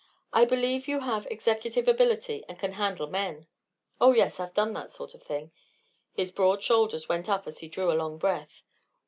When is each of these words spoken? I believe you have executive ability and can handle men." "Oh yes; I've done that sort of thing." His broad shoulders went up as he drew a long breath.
I 0.33 0.45
believe 0.45 0.87
you 0.87 1.01
have 1.01 1.27
executive 1.29 1.87
ability 1.87 2.43
and 2.49 2.57
can 2.57 2.71
handle 2.71 3.05
men." 3.05 3.45
"Oh 3.99 4.13
yes; 4.13 4.39
I've 4.39 4.55
done 4.55 4.73
that 4.73 4.89
sort 4.89 5.13
of 5.13 5.21
thing." 5.21 5.51
His 6.11 6.31
broad 6.31 6.63
shoulders 6.63 7.07
went 7.07 7.29
up 7.29 7.45
as 7.45 7.59
he 7.59 7.67
drew 7.67 7.91
a 7.91 7.93
long 7.93 8.17
breath. 8.17 8.63